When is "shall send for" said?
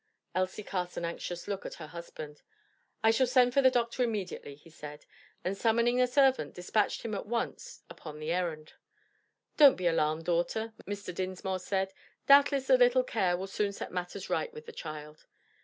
3.11-3.61